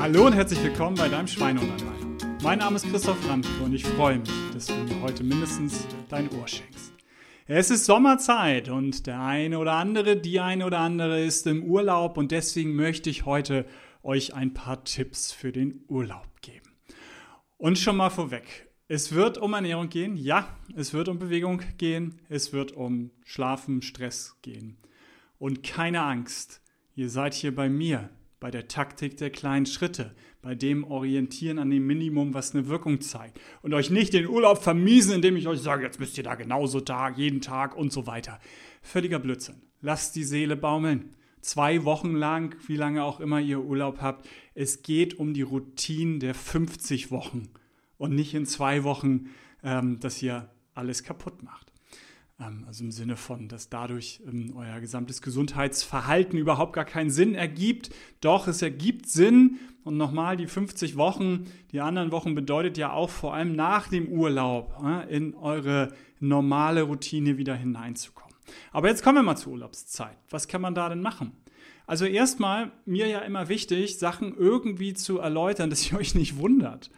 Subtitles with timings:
[0.00, 2.38] Hallo und herzlich willkommen bei deinem Schweine und allein.
[2.40, 6.30] Mein Name ist Christoph Ramke und ich freue mich, dass du mir heute mindestens dein
[6.34, 6.92] Ohr schenkst.
[7.48, 12.16] Es ist Sommerzeit und der eine oder andere, die eine oder andere ist im Urlaub
[12.16, 13.66] und deswegen möchte ich heute
[14.04, 16.70] euch ein paar Tipps für den Urlaub geben.
[17.56, 22.20] Und schon mal vorweg, es wird um Ernährung gehen, ja, es wird um Bewegung gehen,
[22.28, 24.76] es wird um Schlafen, Stress gehen.
[25.40, 26.62] Und keine Angst,
[26.94, 28.10] ihr seid hier bei mir
[28.40, 33.00] bei der Taktik der kleinen Schritte, bei dem Orientieren an dem Minimum, was eine Wirkung
[33.00, 33.40] zeigt.
[33.62, 36.80] Und euch nicht den Urlaub vermiesen, indem ich euch sage, jetzt müsst ihr da genauso
[36.80, 38.38] Tag, jeden Tag und so weiter.
[38.82, 39.62] Völliger Blödsinn.
[39.80, 41.14] Lasst die Seele baumeln.
[41.40, 44.28] Zwei Wochen lang, wie lange auch immer ihr Urlaub habt.
[44.54, 47.48] Es geht um die Routine der 50 Wochen
[47.96, 49.30] und nicht in zwei Wochen,
[49.62, 51.72] ähm, dass ihr alles kaputt macht.
[52.40, 57.34] Ähm, also im Sinne von, dass dadurch ähm, euer gesamtes Gesundheitsverhalten überhaupt gar keinen Sinn
[57.34, 57.90] ergibt.
[58.20, 59.58] Doch, es ergibt Sinn.
[59.84, 64.08] Und nochmal, die 50 Wochen, die anderen Wochen bedeutet ja auch vor allem nach dem
[64.08, 64.76] Urlaub
[65.08, 68.34] in eure normale Routine wieder hineinzukommen.
[68.72, 70.18] Aber jetzt kommen wir mal zur Urlaubszeit.
[70.28, 71.32] Was kann man da denn machen?
[71.86, 76.90] Also erstmal, mir ja immer wichtig, Sachen irgendwie zu erläutern, dass ihr euch nicht wundert.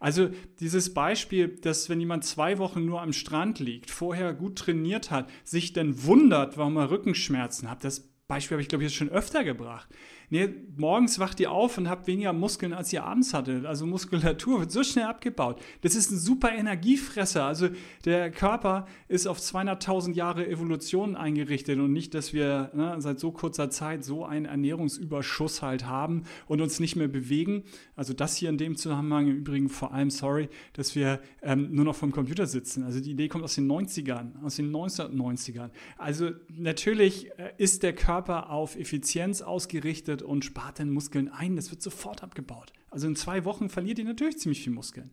[0.00, 5.10] Also dieses Beispiel, dass wenn jemand zwei Wochen nur am Strand liegt, vorher gut trainiert
[5.10, 8.98] hat, sich dann wundert, warum er Rückenschmerzen hat, das Beispiel habe ich, glaube ich, jetzt
[8.98, 9.88] schon öfter gebracht.
[10.30, 13.64] Nee, morgens wacht ihr auf und habt weniger Muskeln, als ihr abends hattet.
[13.64, 15.58] Also Muskulatur wird so schnell abgebaut.
[15.80, 17.44] Das ist ein super Energiefresser.
[17.44, 17.68] Also
[18.04, 23.32] der Körper ist auf 200.000 Jahre Evolution eingerichtet und nicht, dass wir ne, seit so
[23.32, 27.62] kurzer Zeit so einen Ernährungsüberschuss halt haben und uns nicht mehr bewegen.
[27.96, 31.86] Also das hier in dem Zusammenhang im Übrigen vor allem, sorry, dass wir ähm, nur
[31.86, 32.82] noch vom Computer sitzen.
[32.82, 35.70] Also die Idee kommt aus den 90ern, aus den 1990ern.
[35.96, 41.56] Also natürlich äh, ist der Körper auf Effizienz ausgerichtet trainiert und spart den Muskeln ein,
[41.56, 42.72] das wird sofort abgebaut.
[42.90, 45.12] Also in zwei Wochen verliert ihr natürlich ziemlich viel Muskeln.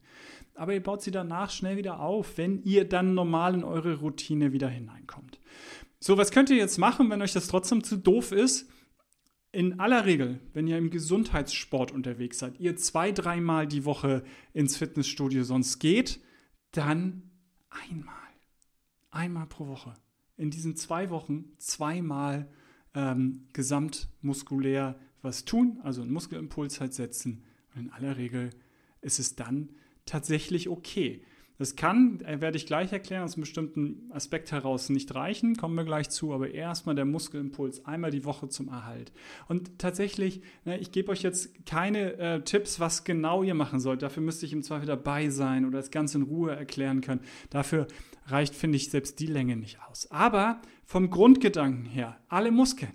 [0.55, 4.53] Aber ihr baut sie danach schnell wieder auf, wenn ihr dann normal in eure Routine
[4.53, 5.39] wieder hineinkommt.
[5.99, 8.69] So, was könnt ihr jetzt machen, wenn euch das trotzdem zu doof ist?
[9.51, 14.75] In aller Regel, wenn ihr im Gesundheitssport unterwegs seid, ihr zwei, dreimal die Woche ins
[14.75, 16.19] Fitnessstudio sonst geht,
[16.71, 17.31] dann
[17.69, 18.13] einmal.
[19.11, 19.93] Einmal pro Woche.
[20.35, 22.49] In diesen zwei Wochen zweimal
[22.95, 27.43] ähm, gesamtmuskulär was tun, also einen Muskelimpuls halt setzen.
[27.73, 28.51] Und in aller Regel
[29.01, 29.69] ist es dann
[30.05, 31.21] tatsächlich okay.
[31.57, 35.75] Das kann, äh, werde ich gleich erklären, aus einem bestimmten Aspekt heraus nicht reichen, kommen
[35.75, 39.13] wir gleich zu, aber erstmal der Muskelimpuls einmal die Woche zum Erhalt.
[39.47, 44.01] Und tatsächlich, ne, ich gebe euch jetzt keine äh, Tipps, was genau ihr machen sollt.
[44.01, 47.21] Dafür müsste ich im Zweifel dabei sein oder das Ganze in Ruhe erklären können.
[47.49, 47.87] Dafür
[48.27, 50.11] reicht, finde ich, selbst die Länge nicht aus.
[50.11, 52.93] Aber vom Grundgedanken her, alle Muskeln.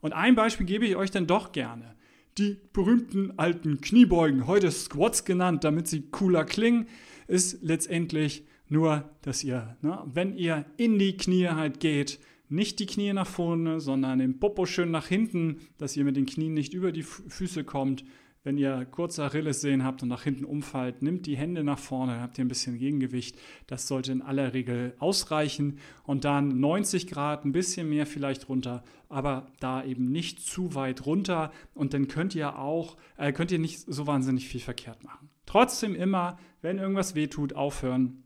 [0.00, 1.94] Und ein Beispiel gebe ich euch dann doch gerne.
[2.38, 6.86] Die berühmten alten Kniebeugen, heute Squats genannt, damit sie cooler klingen
[7.26, 12.18] ist letztendlich nur, dass ihr, ne, wenn ihr in die Knie halt geht,
[12.48, 16.26] nicht die Knie nach vorne, sondern den Popo schön nach hinten, dass ihr mit den
[16.26, 18.04] Knien nicht über die Füße kommt.
[18.44, 22.38] Wenn ihr kurze Achillessehnen habt und nach hinten umfallt, nimmt die Hände nach vorne, habt
[22.38, 23.38] ihr ein bisschen Gegengewicht.
[23.68, 25.78] Das sollte in aller Regel ausreichen.
[26.02, 31.06] Und dann 90 Grad, ein bisschen mehr vielleicht runter, aber da eben nicht zu weit
[31.06, 31.52] runter.
[31.72, 35.30] Und dann könnt ihr auch, äh, könnt ihr nicht so wahnsinnig viel verkehrt machen.
[35.46, 38.24] Trotzdem immer, wenn irgendwas wehtut, aufhören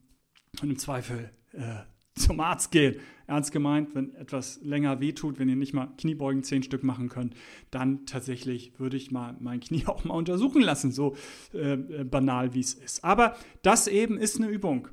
[0.62, 1.82] und im Zweifel äh,
[2.14, 2.96] zum Arzt gehen.
[3.26, 7.34] Ernst gemeint, wenn etwas länger wehtut, wenn ihr nicht mal Kniebeugen zehn Stück machen könnt,
[7.70, 11.16] dann tatsächlich würde ich mal mein Knie auch mal untersuchen lassen, so
[11.52, 13.04] äh, äh, banal wie es ist.
[13.04, 14.88] Aber das eben ist eine Übung,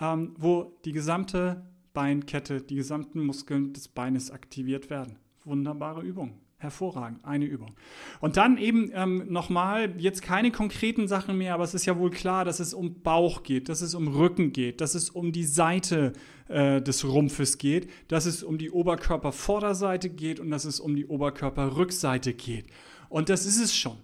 [0.00, 5.16] ähm, wo die gesamte Beinkette, die gesamten Muskeln des Beines aktiviert werden.
[5.44, 6.40] Wunderbare Übung.
[6.64, 7.76] Hervorragend, eine Übung.
[8.20, 12.10] Und dann eben ähm, nochmal, jetzt keine konkreten Sachen mehr, aber es ist ja wohl
[12.10, 15.44] klar, dass es um Bauch geht, dass es um Rücken geht, dass es um die
[15.44, 16.14] Seite
[16.48, 21.06] äh, des Rumpfes geht, dass es um die Oberkörpervorderseite geht und dass es um die
[21.06, 22.66] Oberkörperrückseite geht.
[23.08, 23.96] Und das ist es schon.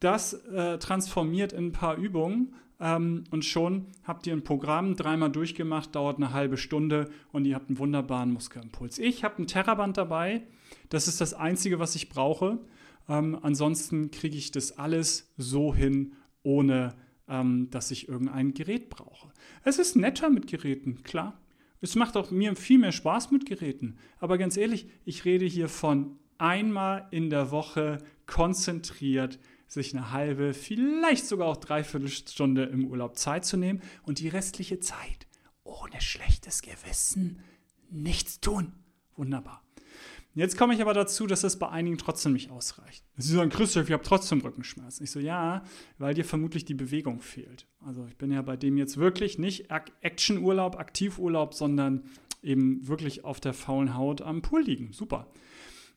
[0.00, 5.30] Das äh, transformiert in ein paar Übungen ähm, und schon habt ihr ein Programm dreimal
[5.30, 8.98] durchgemacht, dauert eine halbe Stunde und ihr habt einen wunderbaren Muskelimpuls.
[8.98, 10.42] Ich habe ein Terraband dabei.
[10.88, 12.58] Das ist das Einzige, was ich brauche.
[13.08, 16.94] Ähm, ansonsten kriege ich das alles so hin, ohne
[17.26, 19.32] ähm, dass ich irgendein Gerät brauche.
[19.64, 21.40] Es ist netter mit Geräten, klar.
[21.80, 23.98] Es macht auch mir viel mehr Spaß mit Geräten.
[24.18, 30.54] Aber ganz ehrlich, ich rede hier von einmal in der Woche konzentriert sich eine halbe,
[30.54, 35.26] vielleicht sogar auch dreiviertel Stunde im Urlaub Zeit zu nehmen und die restliche Zeit
[35.62, 37.40] ohne schlechtes Gewissen
[37.90, 38.72] nichts tun.
[39.16, 39.62] Wunderbar.
[40.34, 43.04] Jetzt komme ich aber dazu, dass das bei einigen trotzdem nicht ausreicht.
[43.16, 45.02] Sie sagen, Christoph, ich habe trotzdem Rückenschmerzen.
[45.02, 45.64] Ich so, ja,
[45.98, 47.66] weil dir vermutlich die Bewegung fehlt.
[47.84, 49.70] Also ich bin ja bei dem jetzt wirklich nicht
[50.00, 52.04] Actionurlaub, Aktivurlaub, sondern
[52.40, 54.92] eben wirklich auf der faulen Haut am Pool liegen.
[54.92, 55.26] Super.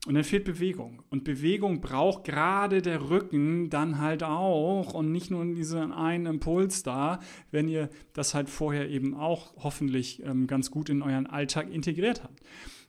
[0.07, 1.03] Und dann fehlt Bewegung.
[1.11, 6.81] Und Bewegung braucht gerade der Rücken dann halt auch und nicht nur diesen einen Impuls
[6.81, 7.19] da,
[7.51, 12.23] wenn ihr das halt vorher eben auch hoffentlich ähm, ganz gut in euren Alltag integriert
[12.23, 12.39] habt.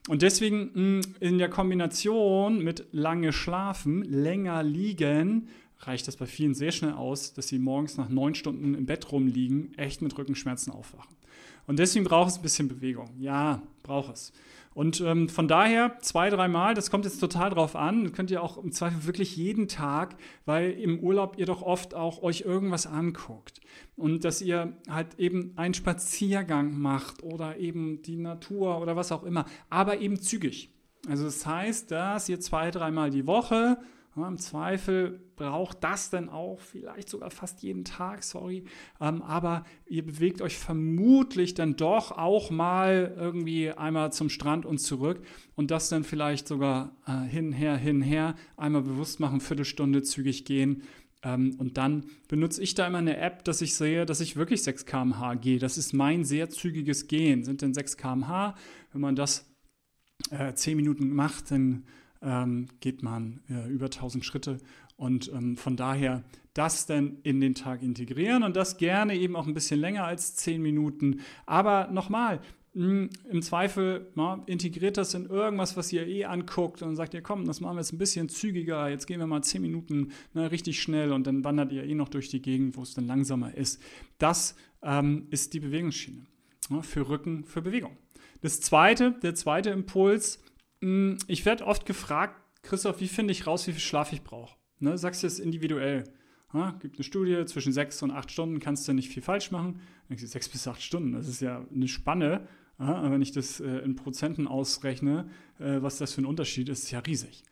[0.09, 5.49] Und deswegen mh, hm, in der Kombination mit lange schlafen, länger liegen,
[5.79, 9.11] reicht das bei vielen sehr schnell aus, dass sie morgens nach neun Stunden im Bett
[9.11, 11.15] rumliegen, echt mit Rückenschmerzen aufwachen.
[11.67, 13.15] Und deswegen braucht es ein bisschen Bewegung.
[13.19, 14.33] Ja, braucht es.
[14.73, 18.57] Und ähm, von daher zwei, dreimal, das kommt jetzt total drauf an, könnt ihr auch
[18.57, 20.15] im Zweifel wirklich jeden Tag,
[20.45, 23.61] weil im Urlaub ihr doch oft auch euch irgendwas anguckt.
[23.95, 29.23] Und dass ihr halt eben einen Spaziergang macht oder eben die Natur oder was auch
[29.23, 30.71] immer, aber eben zügig.
[31.07, 33.77] Also das heißt, dass ihr zwei, dreimal die Woche
[34.15, 38.65] ja, Im Zweifel braucht das dann auch vielleicht sogar fast jeden Tag, sorry.
[39.01, 44.77] Ähm, aber ihr bewegt euch vermutlich dann doch auch mal irgendwie einmal zum Strand und
[44.77, 45.21] zurück
[45.55, 50.83] und das dann vielleicht sogar äh, hinher, hinher, einmal bewusst machen, Viertelstunde zügig gehen.
[51.23, 54.61] Ähm, und dann benutze ich da immer eine App, dass ich sehe, dass ich wirklich
[54.61, 55.57] 6 km/h gehe.
[55.57, 57.43] Das ist mein sehr zügiges Gehen.
[57.43, 58.55] Sind denn 6 km/h?
[58.91, 59.49] Wenn man das
[60.29, 61.85] äh, 10 Minuten macht, dann
[62.23, 64.57] ähm, geht man äh, über 1000 Schritte.
[64.95, 66.23] Und ähm, von daher
[66.53, 70.35] das dann in den Tag integrieren und das gerne eben auch ein bisschen länger als
[70.35, 71.21] 10 Minuten.
[71.45, 72.41] Aber nochmal,
[72.73, 77.21] hm, im Zweifel na, integriert das in irgendwas, was ihr eh anguckt und sagt ihr,
[77.21, 80.47] komm, das machen wir jetzt ein bisschen zügiger, jetzt gehen wir mal 10 Minuten na,
[80.47, 83.55] richtig schnell und dann wandert ihr eh noch durch die Gegend, wo es dann langsamer
[83.55, 83.81] ist.
[84.17, 86.25] Das ähm, ist die Bewegungsschiene
[86.69, 87.97] na, für Rücken, für Bewegung.
[88.41, 90.39] Das zweite, der zweite Impuls,
[91.27, 94.55] ich werde oft gefragt, Christoph, wie finde ich raus, wie viel Schlaf ich brauche?
[94.79, 96.03] Ne, sagst du es individuell.
[96.53, 99.79] Ja, gibt eine Studie, zwischen sechs und acht Stunden kannst du nicht viel falsch machen.
[100.15, 102.47] Sechs bis acht Stunden, das ist ja eine Spanne.
[102.79, 106.83] Ja, wenn ich das äh, in Prozenten ausrechne, äh, was das für ein Unterschied ist,
[106.83, 107.43] ist ja riesig.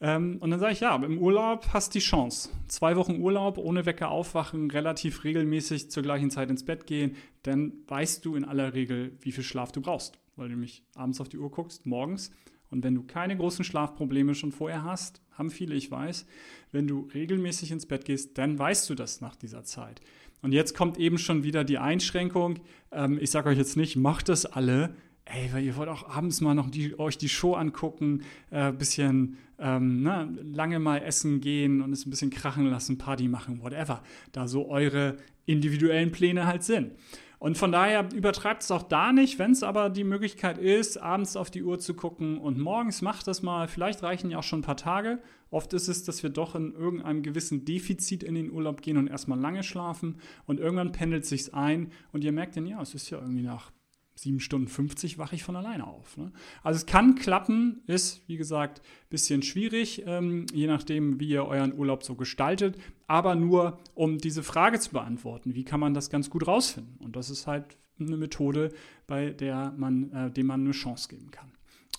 [0.00, 2.50] Ähm, und dann sage ich, ja, im Urlaub hast du die Chance.
[2.68, 7.72] Zwei Wochen Urlaub, ohne Wecker aufwachen, relativ regelmäßig zur gleichen Zeit ins Bett gehen, dann
[7.88, 10.18] weißt du in aller Regel, wie viel Schlaf du brauchst.
[10.36, 12.30] Weil du nämlich abends auf die Uhr guckst, morgens
[12.70, 16.26] und wenn du keine großen Schlafprobleme schon vorher hast, haben viele, ich weiß,
[16.72, 20.00] wenn du regelmäßig ins Bett gehst, dann weißt du das nach dieser Zeit.
[20.42, 22.60] Und jetzt kommt eben schon wieder die Einschränkung.
[22.92, 24.94] Ähm, ich sage euch jetzt nicht, macht das alle.
[25.24, 29.36] Ey, weil ihr wollt auch abends mal noch die, euch die Show angucken, äh, bisschen
[29.58, 34.02] ähm, ne, lange mal essen gehen und es ein bisschen krachen lassen, Party machen, whatever.
[34.32, 36.92] Da so eure individuellen Pläne halt sind.
[37.38, 41.36] Und von daher übertreibt es auch da nicht, wenn es aber die Möglichkeit ist, abends
[41.36, 43.68] auf die Uhr zu gucken und morgens macht das mal.
[43.68, 45.20] Vielleicht reichen ja auch schon ein paar Tage.
[45.50, 49.06] Oft ist es, dass wir doch in irgendeinem gewissen Defizit in den Urlaub gehen und
[49.06, 53.08] erstmal lange schlafen und irgendwann pendelt sich's ein und ihr merkt dann, ja, es ist
[53.10, 53.70] ja irgendwie nach
[54.18, 56.16] 7 Stunden 50 wache ich von alleine auf.
[56.16, 56.32] Ne?
[56.62, 61.44] Also es kann klappen, ist wie gesagt ein bisschen schwierig, ähm, je nachdem, wie ihr
[61.44, 62.76] euren Urlaub so gestaltet,
[63.06, 66.96] aber nur um diese Frage zu beantworten, wie kann man das ganz gut rausfinden?
[66.98, 68.72] Und das ist halt eine Methode,
[69.06, 71.52] bei der man, äh, dem man eine Chance geben kann.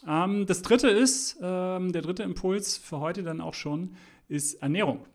[0.08, 3.96] Ähm, das dritte ist, ähm, der dritte Impuls für heute dann auch schon,
[4.28, 5.06] ist Ernährung.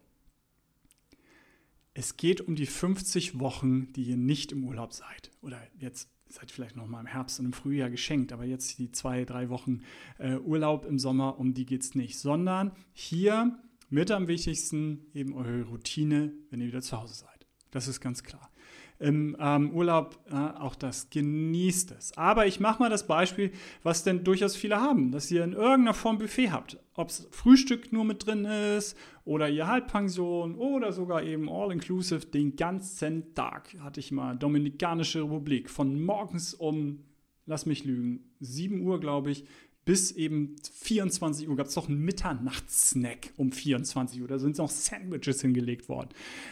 [1.93, 5.31] Es geht um die 50 Wochen, die ihr nicht im Urlaub seid.
[5.43, 8.91] Oder jetzt seid vielleicht noch mal im Herbst und im Frühjahr geschenkt, aber jetzt die
[8.93, 9.83] zwei, drei Wochen
[10.19, 13.59] äh, Urlaub im Sommer, um die geht es nicht, sondern hier
[13.91, 17.47] mit am wichtigsten eben eure Routine, wenn ihr wieder zu Hause seid.
[17.71, 18.51] Das ist ganz klar
[18.99, 21.11] im ähm, Urlaub äh, auch das.
[21.11, 22.17] Genießt es.
[22.17, 25.95] Aber ich mache mal das Beispiel, was denn durchaus viele haben, dass ihr in irgendeiner
[25.95, 26.79] Form Buffet habt.
[26.95, 32.57] Ob es Frühstück nur mit drin ist oder ihr Halbpension oder sogar eben All-Inclusive den
[32.57, 33.75] ganzen Tag.
[33.81, 37.05] Hatte ich mal Dominikanische Republik von morgens um,
[37.47, 39.45] lass mich lügen, 7 Uhr, glaube ich,
[39.85, 44.29] bis eben 24 Uhr gab es doch einen Mitternachtssnack um 24 Uhr.
[44.29, 46.09] Da sind noch Sandwiches hingelegt worden.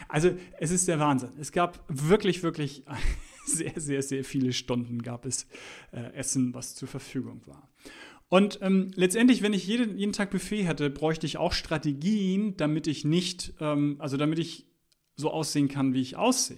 [0.07, 1.31] Also es ist der Wahnsinn.
[1.39, 2.83] Es gab wirklich, wirklich
[3.45, 5.47] sehr, sehr, sehr viele Stunden gab es
[5.91, 7.69] äh, Essen, was zur Verfügung war.
[8.29, 12.87] Und ähm, letztendlich, wenn ich jeden, jeden Tag Buffet hätte, bräuchte ich auch Strategien, damit
[12.87, 14.67] ich nicht, ähm, also damit ich
[15.15, 16.57] so aussehen kann, wie ich aussehe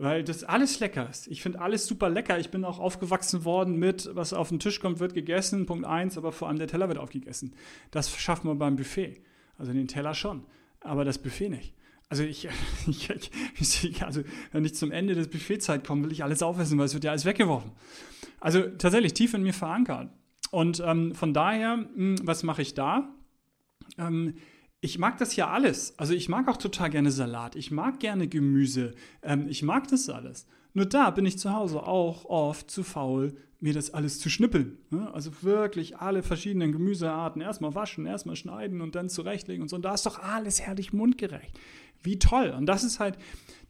[0.00, 1.28] weil das alles lecker ist.
[1.28, 2.38] Ich finde alles super lecker.
[2.38, 6.16] Ich bin auch aufgewachsen worden mit, was auf den Tisch kommt, wird gegessen, Punkt eins,
[6.16, 7.54] aber vor allem der Teller wird aufgegessen.
[7.90, 9.20] Das schaffen wir beim Buffet.
[9.58, 10.44] Also den Teller schon,
[10.80, 11.74] aber das Buffet nicht.
[12.08, 12.48] Also ich,
[12.86, 13.10] ich,
[13.84, 16.94] ich, also wenn ich zum Ende des Buffetzeit komme, will ich alles aufessen, weil es
[16.94, 17.70] wird ja alles weggeworfen.
[18.40, 20.08] Also tatsächlich tief in mir verankert.
[20.50, 23.14] Und ähm, von daher, mh, hm, was mache ich da?
[23.98, 24.34] Ähm,
[24.80, 25.98] ich mag das ja alles.
[25.98, 27.54] Also ich mag auch total gerne Salat.
[27.56, 28.94] Ich mag gerne Gemüse.
[29.22, 30.46] Ähm, ich mag das alles.
[30.72, 34.78] Nur da bin ich zu Hause auch oft zu faul, mir das alles zu schnippeln.
[34.90, 35.12] Ne?
[35.12, 39.76] Also wirklich alle verschiedenen Gemüsearten erstmal waschen, erstmal schneiden und dann zurechtlegen und so.
[39.76, 41.58] Und da ist doch alles herrlich mundgerecht.
[42.02, 42.54] Wie toll.
[42.56, 43.18] Und das ist halt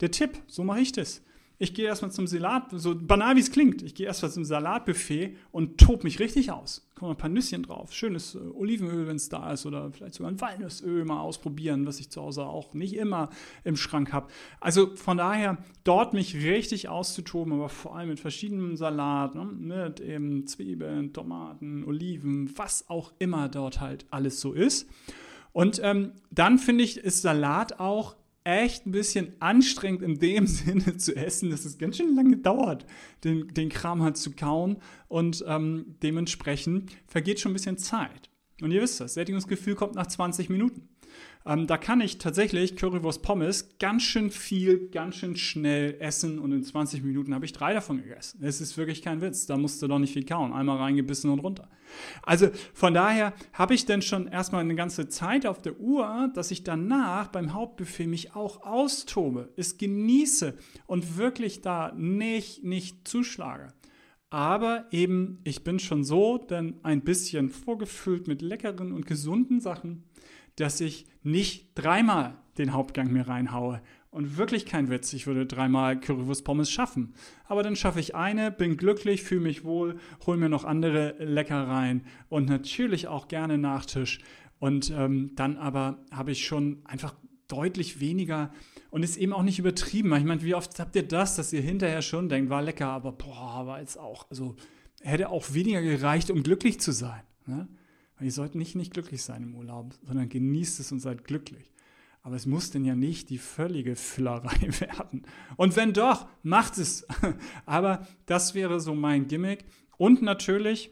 [0.00, 0.38] der Tipp.
[0.46, 1.22] So mache ich das.
[1.62, 5.36] Ich gehe erstmal zum Salat, so banal wie es klingt, ich gehe erstmal zum Salatbuffet
[5.52, 6.88] und tob mich richtig aus.
[6.94, 10.32] Kommen ein paar Nüsschen drauf, schönes äh, Olivenöl, wenn es da ist, oder vielleicht sogar
[10.32, 13.28] ein Walnussöl mal ausprobieren, was ich zu Hause auch nicht immer
[13.62, 14.28] im Schrank habe.
[14.58, 19.44] Also von daher, dort mich richtig auszutoben, aber vor allem mit verschiedenen Salat, ne?
[19.44, 24.88] mit eben Zwiebeln, Tomaten, Oliven, was auch immer dort halt alles so ist.
[25.52, 30.96] Und ähm, dann finde ich, ist Salat auch echt ein bisschen anstrengend in dem Sinne
[30.96, 32.86] zu essen, dass es ganz schön lange dauert,
[33.24, 34.78] den, den Kram halt zu kauen
[35.08, 38.30] und ähm, dementsprechend vergeht schon ein bisschen Zeit.
[38.62, 40.88] Und ihr wisst das, Sättigungsgefühl kommt nach 20 Minuten.
[41.46, 46.52] Ähm, da kann ich tatsächlich Currywurst Pommes ganz schön viel, ganz schön schnell essen und
[46.52, 48.40] in 20 Minuten habe ich drei davon gegessen.
[48.42, 49.46] Es ist wirklich kein Witz.
[49.46, 50.52] Da musst du doch nicht viel kauen.
[50.52, 51.68] Einmal reingebissen und runter.
[52.22, 56.50] Also von daher habe ich denn schon erstmal eine ganze Zeit auf der Uhr, dass
[56.50, 60.54] ich danach beim Hauptbuffet mich auch austobe, es genieße
[60.86, 63.72] und wirklich da nicht, nicht zuschlage.
[64.30, 70.04] Aber eben, ich bin schon so denn ein bisschen vorgefüllt mit leckeren und gesunden Sachen,
[70.60, 73.80] dass ich nicht dreimal den Hauptgang mir reinhaue.
[74.10, 77.14] Und wirklich kein Witz, ich würde dreimal Currywurst Pommes schaffen.
[77.46, 82.04] Aber dann schaffe ich eine, bin glücklich, fühle mich wohl, hole mir noch andere Leckereien
[82.28, 84.18] und natürlich auch gerne Nachtisch.
[84.58, 87.14] Und ähm, dann aber habe ich schon einfach
[87.46, 88.50] deutlich weniger
[88.90, 90.14] und ist eben auch nicht übertrieben.
[90.16, 93.12] Ich meine, wie oft habt ihr das, dass ihr hinterher schon denkt, war lecker, aber
[93.12, 94.56] boah, war jetzt auch, also
[95.02, 97.22] hätte auch weniger gereicht, um glücklich zu sein.
[97.46, 97.68] Ne?
[98.20, 101.72] Weil ihr sollt nicht nicht glücklich sein im Urlaub, sondern genießt es und seid glücklich.
[102.22, 105.22] Aber es muss denn ja nicht die völlige Füllerei werden.
[105.56, 107.06] Und wenn doch, macht es.
[107.64, 109.64] Aber das wäre so mein Gimmick.
[109.96, 110.90] Und natürlich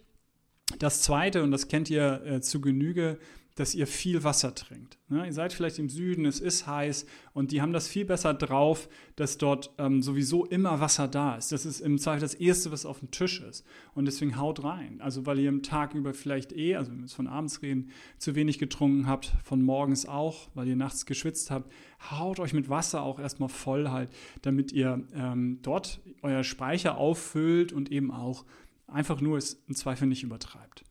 [0.79, 3.19] das Zweite, und das kennt ihr äh, zu Genüge,
[3.59, 4.99] dass ihr viel Wasser trinkt.
[5.09, 5.27] Ne?
[5.27, 8.89] Ihr seid vielleicht im Süden, es ist heiß und die haben das viel besser drauf,
[9.17, 11.51] dass dort ähm, sowieso immer Wasser da ist.
[11.51, 13.65] Das ist im Zweifel das Erste, was auf dem Tisch ist.
[13.95, 15.01] Und deswegen haut rein.
[15.01, 17.91] Also weil ihr am Tag über vielleicht eh, also wenn wir jetzt von abends reden,
[18.19, 21.73] zu wenig getrunken habt, von morgens auch, weil ihr nachts geschwitzt habt,
[22.13, 24.11] haut euch mit Wasser auch erstmal voll halt,
[24.43, 28.45] damit ihr ähm, dort euer Speicher auffüllt und eben auch
[28.87, 30.85] einfach nur es im Zweifel nicht übertreibt.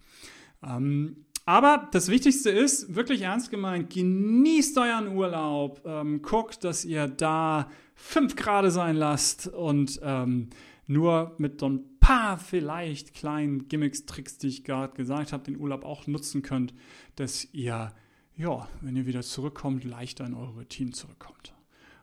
[0.64, 7.08] Ähm, aber das Wichtigste ist, wirklich ernst gemeint, genießt euren Urlaub, ähm, guckt, dass ihr
[7.08, 10.50] da fünf Grad sein lasst und ähm,
[10.88, 15.58] nur mit so ein paar vielleicht kleinen Gimmicks, Tricks, die ich gerade gesagt habe, den
[15.58, 16.74] Urlaub auch nutzen könnt,
[17.16, 17.94] dass ihr,
[18.36, 21.54] ja, wenn ihr wieder zurückkommt, leichter in eure Routine zurückkommt.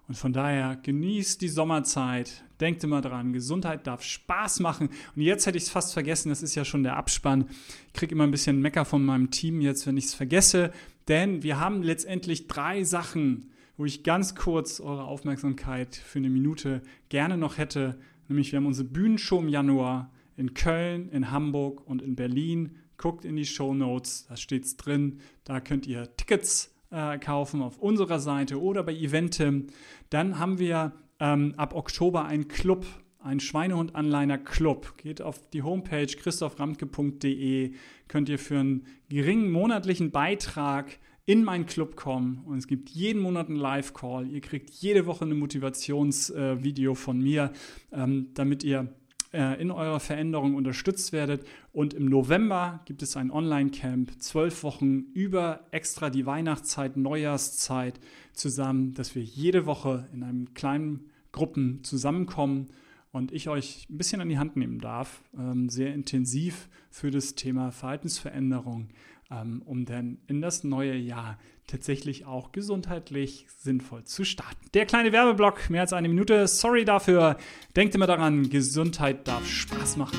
[0.06, 2.44] Und von daher genießt die Sommerzeit.
[2.60, 4.90] Denkt immer dran, Gesundheit darf Spaß machen.
[5.16, 7.48] Und jetzt hätte ich es fast vergessen, das ist ja schon der Abspann.
[7.88, 10.72] Ich kriege immer ein bisschen Mecker von meinem Team jetzt, wenn ich es vergesse.
[11.08, 16.82] Denn wir haben letztendlich drei Sachen, wo ich ganz kurz eure Aufmerksamkeit für eine Minute
[17.08, 17.98] gerne noch hätte.
[18.28, 22.76] Nämlich wir haben unsere Bühnenshow im Januar in Köln, in Hamburg und in Berlin.
[22.96, 25.20] Guckt in die Show Notes, da steht es drin.
[25.44, 29.66] Da könnt ihr Tickets äh, kaufen auf unserer Seite oder bei Eventim.
[30.10, 32.86] Dann haben wir ähm, ab Oktober einen Club,
[33.18, 34.96] einen Schweinehund-Anleiner-Club.
[34.98, 37.72] Geht auf die Homepage christophramtke.de,
[38.06, 43.22] könnt ihr für einen geringen monatlichen Beitrag in meinen Club kommen und es gibt jeden
[43.22, 44.28] Monat einen Live-Call.
[44.28, 47.50] Ihr kriegt jede Woche ein Motivationsvideo äh, von mir,
[47.92, 48.94] ähm, damit ihr
[49.34, 51.44] äh, in eurer Veränderung unterstützt werdet.
[51.72, 57.98] Und im November gibt es ein Online-Camp, zwölf Wochen über extra die Weihnachtszeit, Neujahrszeit
[58.32, 62.68] zusammen, dass wir jede Woche in einem kleinen Gruppen zusammenkommen
[63.14, 67.36] und ich euch ein bisschen an die Hand nehmen darf, ähm, sehr intensiv für das
[67.36, 68.88] Thema Verhaltensveränderung,
[69.30, 74.66] ähm, um dann in das neue Jahr tatsächlich auch gesundheitlich sinnvoll zu starten.
[74.74, 76.48] Der kleine Werbeblock, mehr als eine Minute.
[76.48, 77.38] Sorry dafür.
[77.76, 80.18] Denkt immer daran, Gesundheit darf Spaß machen.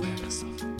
[0.00, 0.79] Euer Christoph.